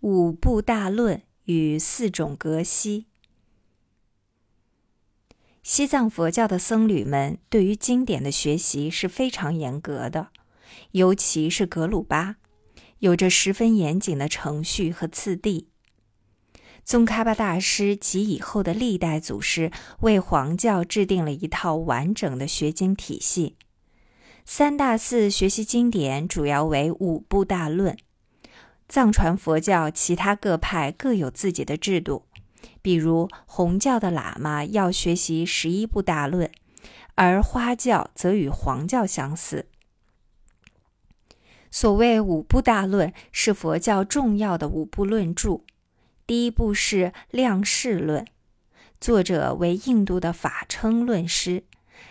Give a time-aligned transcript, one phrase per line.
[0.00, 3.06] 五部大论与四种格西。
[5.62, 10.28] 西藏佛教的僧侣们对于经典的学习是非常严格的，
[10.92, 12.36] 尤其是格鲁巴，
[13.00, 15.68] 有着十分严谨的程序和次第。
[16.82, 19.70] 宗喀巴大师及以后的历代祖师
[20.00, 23.56] 为黄教制定了一套完整的学经体系。
[24.46, 27.94] 三大寺学习经典主要为五部大论。
[28.90, 32.24] 藏传佛教其他各派各有自己的制度，
[32.82, 36.50] 比如红教的喇嘛要学习十一部大论，
[37.14, 39.66] 而花教则与黄教相似。
[41.70, 45.60] 所谓五部大论是佛教重要的五部论著，
[46.26, 46.96] 第一部是
[47.30, 48.24] 《量释论》，
[49.00, 51.62] 作者为印度的法称论师，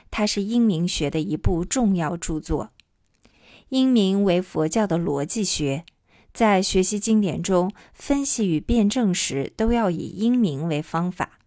[0.09, 2.71] 它是英明学的一部重要著作。
[3.67, 5.83] 英明为佛教的逻辑学。
[6.39, 11.37] 在学习经典中，分析与辩证时都要以英明为方法，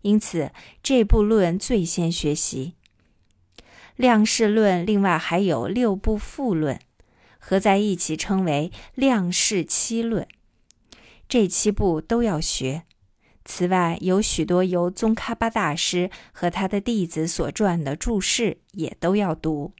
[0.00, 0.50] 因此
[0.82, 2.74] 这部论最先学习。
[3.94, 6.80] 量释论另外还有六部副论，
[7.38, 10.26] 合在一起称为量释七论，
[11.28, 12.82] 这七部都要学。
[13.44, 19.74] 此外，有许多由宗喀巴大师和他的弟子所撰的注释也都要读。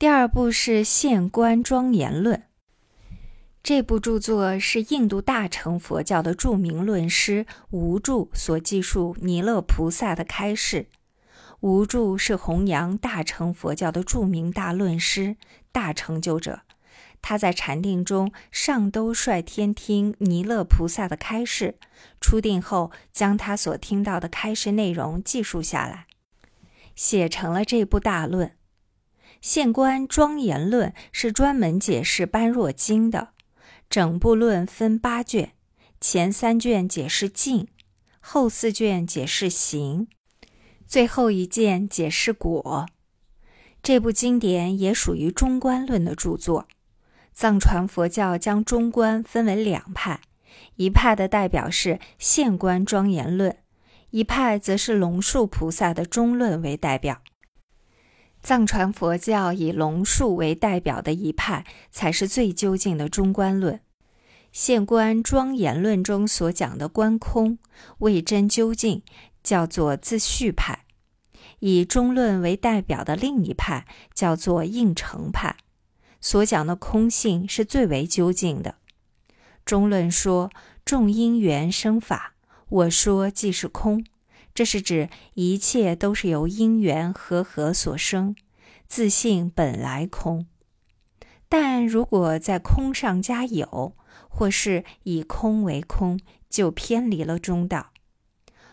[0.00, 2.42] 第二部是现观庄严论。
[3.66, 10.86] 这部著作是印度大乘佛教的著名论师无著所记述弥勒菩萨的开示。
[11.58, 15.36] 无著是弘扬大乘佛教的著名大论师、
[15.72, 16.60] 大成就者。
[17.20, 21.76] 他在禅定中上都率天听弥勒菩萨的开示，
[22.20, 26.06] 出定后将他所听到的开示内容记述下来，
[26.94, 28.52] 写成了这部大论。
[29.40, 33.30] 现观庄严论是专门解释般若经的。
[33.88, 35.52] 整部论分八卷，
[36.00, 37.68] 前三卷解释静，
[38.20, 40.08] 后四卷解释行，
[40.86, 42.86] 最后一卷解释果。
[43.82, 46.66] 这部经典也属于中观论的著作。
[47.32, 50.20] 藏传佛教将中观分为两派，
[50.76, 53.56] 一派的代表是现观庄严论，
[54.10, 57.22] 一派则是龙树菩萨的中论为代表。
[58.46, 63.80] 藏传佛教以龙树为代表的一派，才是最究竟的中观论。
[64.52, 67.58] 现观庄严论中所讲的观空
[67.98, 69.02] 未真究竟，
[69.42, 70.84] 叫做自序派；
[71.58, 73.84] 以中论为代表的另一派
[74.14, 75.56] 叫做应成派，
[76.20, 78.76] 所讲的空性是最为究竟的。
[79.64, 80.52] 中论说
[80.84, 82.34] 众因缘生法，
[82.68, 84.04] 我说即是空。
[84.56, 88.34] 这是指一切都是由因缘和合所生，
[88.88, 90.46] 自性本来空。
[91.46, 93.94] 但如果在空上加有，
[94.30, 96.18] 或是以空为空，
[96.48, 97.92] 就偏离了中道。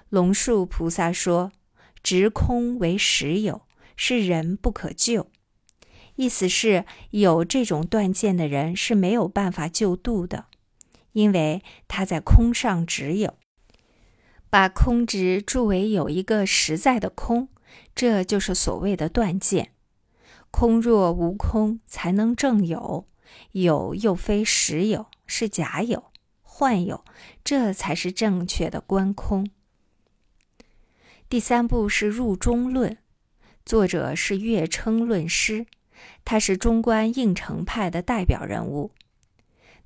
[0.07, 1.51] 龙树菩萨说
[2.01, 3.63] ：“执空为实有，
[3.97, 5.27] 是人不可救。”
[6.15, 10.45] 意思是有这种断见的人是没有办法救度的，
[11.11, 13.35] 因为他在空上只有。
[14.53, 17.47] 把空执注为有一个实在的空，
[17.95, 19.71] 这就是所谓的断见。
[20.51, 23.07] 空若无空，才能正有；
[23.53, 26.11] 有又非实有，是假有、
[26.43, 27.03] 幻有，
[27.43, 29.49] 这才是正确的观空。
[31.27, 32.99] 第三部是入中论，
[33.65, 35.65] 作者是月称论师，
[36.23, 38.91] 他是中观应成派的代表人物。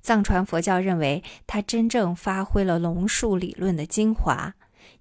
[0.02, 4.54] 藏传佛教认为他真正发挥了龙树理论的精华。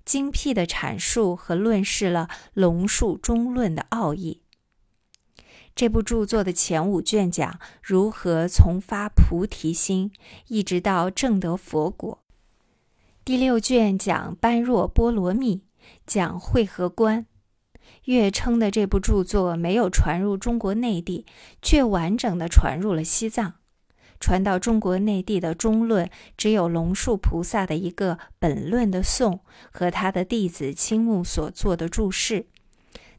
[0.07, 4.41] 精辟的阐述和论释了龙树中论的奥义。
[5.75, 10.12] 这部著作的前五卷讲如何从发菩提心
[10.47, 12.23] 一直到证得佛果，
[13.25, 15.63] 第六卷讲般若波罗蜜，
[16.06, 17.25] 讲会合观。
[18.06, 21.25] 月称的这部著作没有传入中国内地，
[21.62, 23.56] 却完整的传入了西藏。
[24.19, 29.41] 传到中国内地的中论，只有龙树菩萨的一个本论的颂
[29.72, 32.47] 和他的弟子青木所做的注释，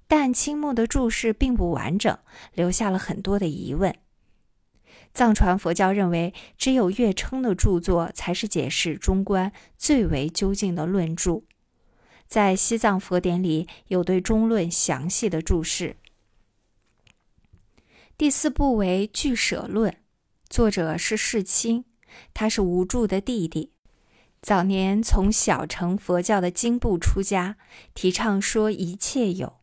[0.06, 2.18] 但青木的注释并不完整，
[2.52, 3.94] 留下了很多的疑问。
[5.14, 11.42] 藏传佛教认为，只有月称的著作才是解释中观最为究竟的论著。
[12.26, 15.96] 在西藏佛典里有对中论详细的注释。
[18.18, 19.96] 第四部为俱舍论。
[20.50, 21.84] 作者是世亲，
[22.32, 23.72] 他是无著的弟弟。
[24.40, 27.56] 早年从小乘佛教的经部出家，
[27.92, 29.54] 提倡说一切有。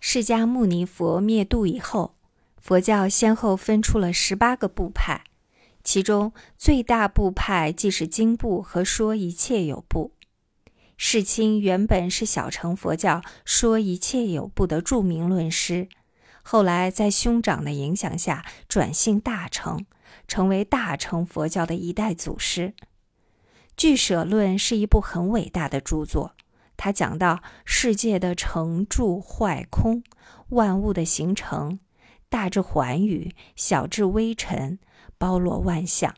[0.00, 2.14] 释迦牟尼佛灭度以后，
[2.56, 5.24] 佛教先后分出了十八个部派，
[5.84, 10.14] 其中最大部派即是经部和说一切有部。
[10.96, 15.88] 世亲原本是小乘佛教说一切有部的著名论师，
[16.52, 19.86] 后来在兄长的影响下转信大乘，
[20.26, 22.74] 成为大乘佛教的一代祖师。
[23.76, 26.34] 俱舍论是一部很伟大的著作，
[26.76, 30.02] 它讲到世界的成住坏空，
[30.48, 31.78] 万物的形成，
[32.28, 34.80] 大至寰宇，小至微尘，
[35.16, 36.16] 包罗万象。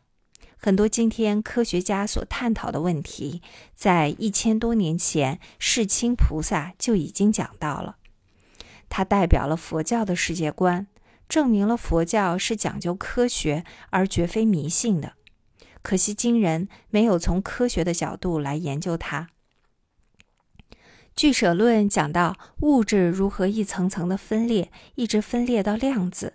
[0.57, 3.43] 很多今天科学家所探讨的问题，
[3.75, 7.99] 在一千多年前，世亲菩萨就已经讲到了。
[8.95, 10.87] 它代表了佛教的世界观，
[11.27, 15.15] 证明了佛教是讲究科学而绝非迷信的。
[15.81, 19.31] 可惜今人没有从科学的角度来研究它。
[21.17, 26.35] 俱舍论讲到物质如何一层层的分裂，一直分裂到量子。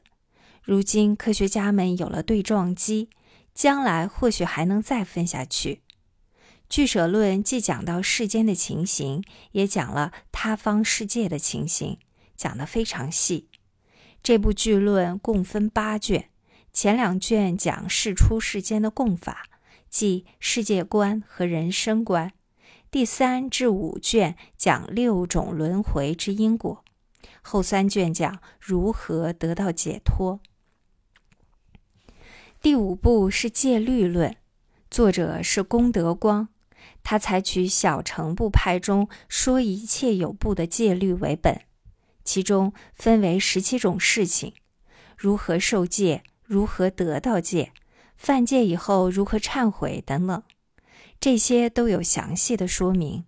[0.63, 3.09] 如今科学家们有了对撞机。
[3.57, 5.81] 将来或许还能再分下去。
[6.69, 9.23] 俱舍论既讲到世间的情形，
[9.53, 11.97] 也讲了他方世界的情形，
[12.37, 13.49] 讲得非常细。
[14.23, 16.29] 这部巨论共分八卷，
[16.71, 19.43] 前两卷讲世出世间的共法，
[19.89, 22.29] 即世界观和人生观；
[22.91, 26.83] 第三至五卷讲六种轮回之因果，
[27.41, 30.39] 后三卷讲如何得到解脱。
[32.61, 34.35] 第五部是戒律论，
[34.89, 36.49] 作者是功德光，
[37.03, 41.61] 他采取小乘部派中说一切有部的戒律为本，
[42.27, 44.53] 其中分为十七种事情：
[45.15, 47.71] 如何受戒，如何得到戒，
[48.17, 50.43] 犯戒以后如何忏悔等等，
[51.21, 53.23] 这些都有详细的说明。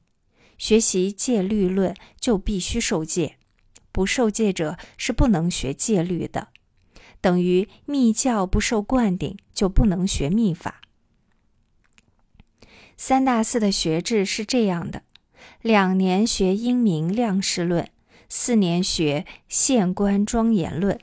[0.57, 3.37] 学习戒律论就必须受戒，
[3.93, 6.49] 不受戒者是不能学戒律的。
[7.21, 10.81] 等于密教不受灌顶，就不能学密法。
[12.97, 15.03] 三大寺的学制是这样的：
[15.61, 17.89] 两年学英明量事论，
[18.31, 20.99] 四年学现观庄严论，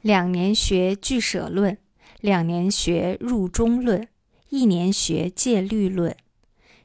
[0.00, 1.78] 两年学俱舍论，
[2.20, 4.08] 两年学入中论，
[4.48, 6.16] 一年学戒律论。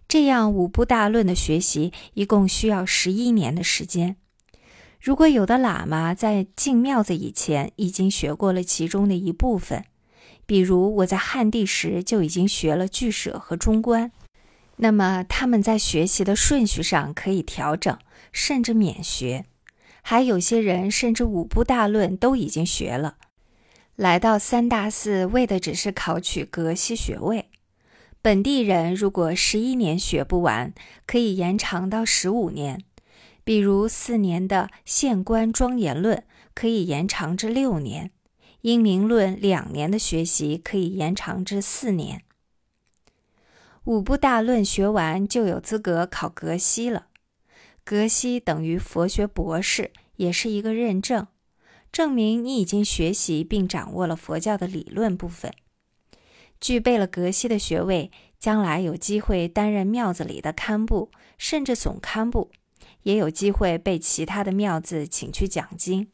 [0.07, 4.17] 这样五部大论的学习，一共需要十一年的时间。
[5.01, 9.83] 如果有的喇嘛在进庙子以前已经学过了其中的一部分，
[10.45, 14.11] 比如我在汉地时就已经学了俱舍和中观，
[14.77, 17.97] 那么他们在学习的顺序上可以调整，
[18.31, 19.45] 甚至免学。
[20.07, 23.17] 还有些人甚至五部大论都已经学了，
[23.95, 27.49] 来到三大寺为的只是考取格西学位。
[28.21, 30.75] 本地人如果十一年学不完，
[31.07, 32.83] 可以延长到十五年。
[33.43, 36.23] 比如四年的现观庄严论
[36.53, 38.11] 可以延长至六年，
[38.61, 42.21] 英明论两年的学习可以延长至四年。
[43.85, 47.07] 五部大论学完就有资格考格西了。
[47.85, 51.27] 格西等于佛学博士，也是一个认证，
[51.91, 55.53] 证明你已经学习并掌握了佛教的理论部分。
[56.59, 58.09] 具备了格西的学位，
[58.39, 62.51] 将来有机会担任庙子里的堪布，甚至总堪布。
[63.03, 66.07] 也有机会被其他的庙子请去讲经。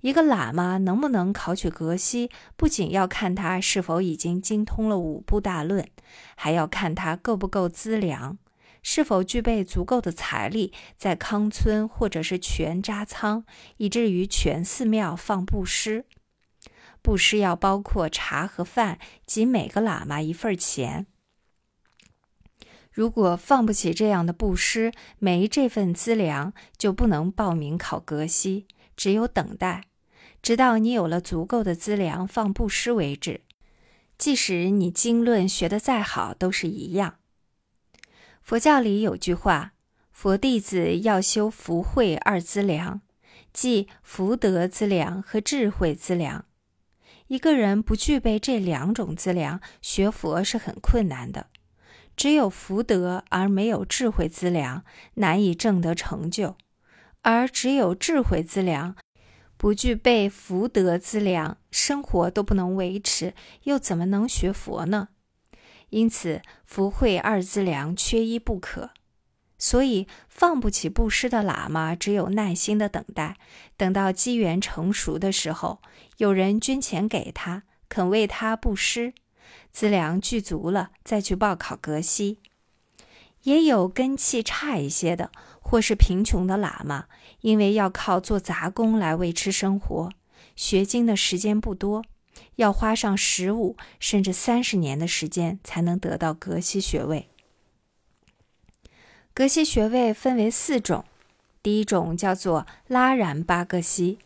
[0.00, 5.88] 一个喇嘛能不能考取格西，不仅要看他是否已经精通了五部大论，
[6.34, 8.36] 还要看他够不够资粮，
[8.84, 13.44] 是否具备足够的财力，在康村或者是全扎仓，
[13.78, 16.04] 以至于全寺庙放布施。
[17.02, 21.06] 布施要包括茶和饭及每个喇嘛一份钱。
[22.92, 29.84] 如果放不起这样的布施，没这份资粮，就不能报名考格西，只有等待，
[30.40, 33.40] 直到你有了足够的资粮放布施为止。
[34.16, 37.16] 即使你经论学得再好，都是一样。
[38.44, 39.72] 佛教里有句话：
[40.12, 43.00] 佛弟子要修福慧二资粮，
[43.54, 46.44] 即福德资粮和智慧资粮。
[47.28, 51.46] 一个人不具备这两种资粮，学佛是很困难的。
[52.18, 54.84] 只有福德而没有智慧资粮，
[55.14, 56.56] 难以证得成就；
[57.22, 58.94] 而只有智慧资粮，
[59.56, 63.32] 不具备福德资粮，生活都不能维持，
[63.62, 65.08] 又怎么能学佛呢？
[65.90, 68.90] 因此，福慧二资粮缺一不可。
[69.56, 73.36] 所以，放不起布施的喇嘛，只有耐心的等待，
[73.76, 75.80] 等到机缘成熟的时候，
[76.18, 79.14] 有人捐钱给他，肯为他布施。
[79.70, 82.40] 资粮具足了，再去报考格西。
[83.42, 87.06] 也有根气差一些的，或是贫穷的喇嘛，
[87.40, 90.10] 因为要靠做杂工来维持生活，
[90.56, 92.04] 学经的时间不多，
[92.56, 97.28] 要花上十五甚至三十年的时间才能得到格西学位。
[99.32, 101.04] 格西学位分为四种，
[101.62, 104.18] 第一种叫做拉然巴格西，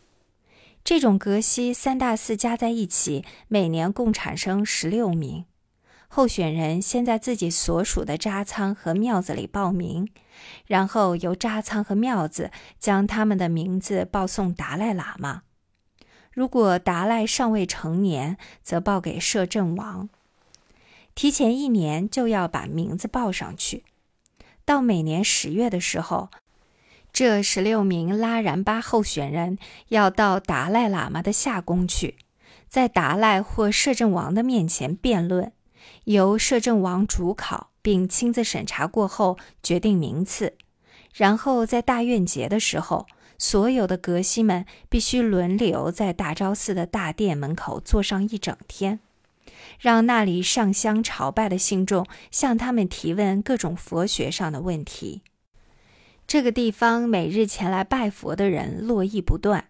[0.83, 5.45] 这种格西三大寺加在一起，每年共产生十六名。
[6.07, 10.09] 候选人先在自己所属的扎仓和庙子里报名，
[10.65, 15.43] 然后由扎仓和庙子将他们的名字报送达赖喇嘛。
[16.39, 20.07] 如果达赖尚未成年，则报给摄政王。
[21.13, 23.83] 提前一年就要把名字报上去。
[24.63, 26.29] 到每年十月的时候，
[27.11, 29.57] 这十六名拉然巴候选人
[29.89, 32.15] 要到达赖喇嘛的夏宫去，
[32.69, 35.51] 在达赖或摄政王的面前辩论。
[36.05, 40.55] 由摄政王主考并亲自审查过后决定名次，
[41.13, 43.07] 然后在大愿节的时候，
[43.39, 48.99] 所有的格西们必须轮流在大昭寺的大殿门口坐上一整天，
[49.79, 55.21] 让那里上香朝拜的信众向他们提问各种佛学上的问题。
[56.27, 59.69] 这个地方每日前来拜佛的人络绎不断，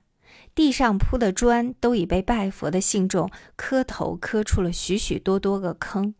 [0.56, 6.16] 地上铺的砖都已被拜佛的信众磕头磕出了许许多多个坑。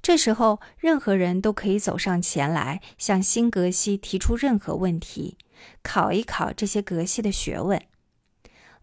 [0.00, 5.36] 这时候，任何人都可以走上前来，向新格西提出任何问题，
[5.82, 7.82] 考一考这些格西的学问。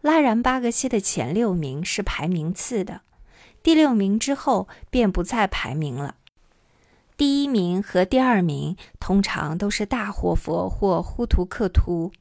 [0.00, 3.02] 拉然巴格西的前六名是排名次的，
[3.62, 6.16] 第六名之后便不再排名了。
[7.16, 12.12] 第一名和第二名通常都是大活佛或呼图克图，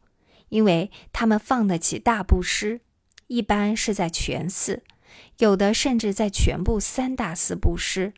[0.49, 2.81] 因为他们放得起大布施，
[3.27, 4.83] 一般是在全寺，
[5.39, 8.13] 有的甚至在全部三大寺布施。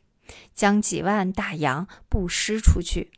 [0.54, 3.10] 将几万大洋布施出去，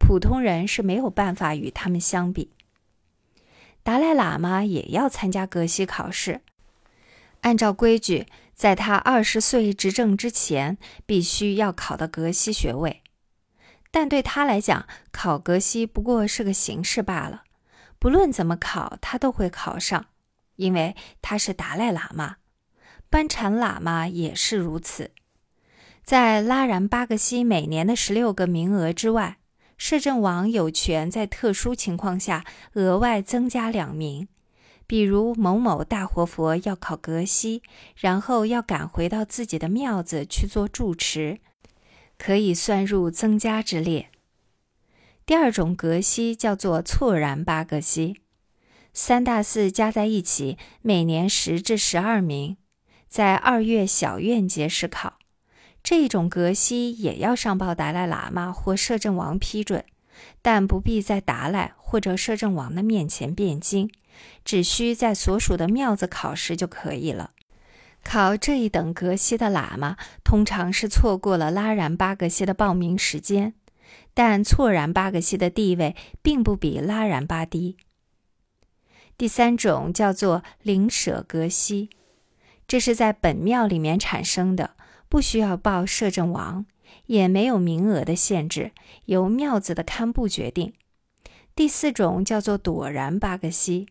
[0.00, 2.50] 普通人是没有办法与他们相比。
[3.84, 6.40] 达赖喇嘛也要参加格西考试，
[7.42, 10.76] 按照规矩，在他二十岁执政之前，
[11.06, 13.02] 必须要考到格西学位。
[13.90, 17.44] 但对他来讲，考格西不过是个形式罢了。
[17.98, 20.06] 不论怎么考，他都会考上，
[20.56, 22.36] 因为他是达赖喇嘛。
[23.08, 25.10] 班禅喇嘛也是如此。
[26.04, 29.38] 在拉然巴格西每年的十六个名额之外，
[29.80, 32.44] 摄政王有权在特殊情况下
[32.74, 34.28] 额外增加两名。
[34.86, 37.62] 比如某某大活佛要考格西，
[37.96, 41.38] 然后要赶回到自己的庙子去做住持，
[42.18, 44.10] 可以算入增加之列。
[45.24, 48.20] 第二种格西叫做错然巴格西，
[48.92, 52.58] 三大寺加在一起，每年十至十二名，
[53.08, 55.19] 在二月小院节时考。
[55.90, 59.84] 这种格西也要上报达赖喇嘛或摄政王批准，
[60.40, 63.90] 但不必在达赖或者摄政王的面前辩经，
[64.44, 67.32] 只需在所属的庙子考试就可以了。
[68.04, 73.54] 考这一等格西的喇嘛通常是错过了拉然巴格西的报名时间，
[74.14, 77.76] 但错然巴格西的地位并不比拉然巴低。
[79.18, 81.90] 第三种叫做灵舍格西，
[82.68, 84.76] 这是在本庙里面产生的。
[85.10, 86.64] 不需要报摄政王，
[87.06, 88.70] 也没有名额的限制，
[89.06, 90.72] 由庙子的堪布决定。
[91.56, 93.88] 第四种叫做朵然巴格西，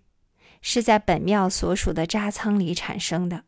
[0.61, 3.43] 是在本庙所属的扎仓里产生的。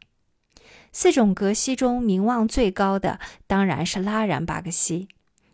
[0.91, 5.07] 四种格西中名望最高的当然是拉然巴格西，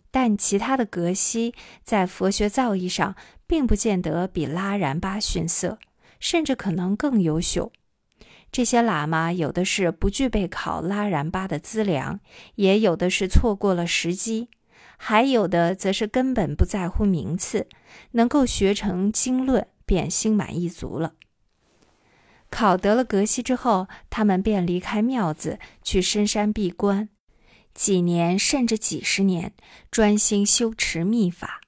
[0.10, 5.78] 但其他的格西在佛学造诣上并不见得比拉然巴逊色，
[6.20, 7.72] 甚至可能更优秀。
[8.58, 12.20] 这些喇嘛有的是不具备考拉然巴的资粮，
[12.56, 14.50] 也有的是错过了时机，
[14.98, 17.68] 还有的则是根本不在乎名次，
[18.14, 21.14] 能够学成经论便心满意足了。
[22.50, 27.10] 考得了格西之后，他们便离开庙子去深山闭关，
[27.76, 29.54] 几年甚至几十年，
[29.92, 31.62] 专心修持密法。